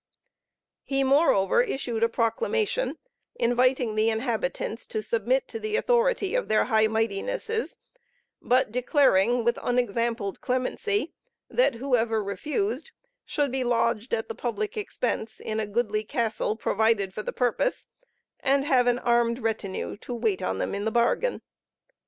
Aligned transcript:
He 0.81 1.03
moreover 1.03 1.61
issued 1.61 2.01
a 2.01 2.09
proclamation, 2.09 2.97
inviting 3.35 3.93
the 3.93 4.09
inhabitants 4.09 4.87
to 4.87 4.99
submit 4.99 5.47
to 5.49 5.59
the 5.59 5.75
authority 5.75 6.33
of 6.33 6.47
their 6.47 6.63
High 6.65 6.87
Mightinesses, 6.87 7.77
but 8.41 8.71
declaring, 8.71 9.43
with 9.43 9.59
unexampled 9.61 10.41
clemency, 10.41 11.13
that 11.51 11.75
whoever 11.75 12.23
refused 12.23 12.93
should 13.25 13.51
be 13.51 13.63
lodged, 13.63 14.11
at 14.11 14.27
the 14.27 14.33
public 14.33 14.75
expense, 14.75 15.39
in 15.39 15.59
a 15.59 15.67
goodly 15.67 16.03
castle 16.03 16.55
provided 16.55 17.13
for 17.13 17.21
the 17.21 17.31
purpose, 17.31 17.85
and 18.39 18.65
have 18.65 18.87
an 18.87 18.97
armed 18.97 19.37
retinue 19.37 19.97
to 19.97 20.15
wait 20.15 20.41
on 20.41 20.57
them 20.57 20.73
in 20.73 20.83
the 20.83 20.89
bargain. 20.91 21.43